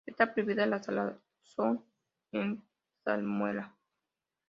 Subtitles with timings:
[0.07, 1.85] Está prohibida la salazón
[2.31, 2.65] en
[3.03, 3.75] salmuera.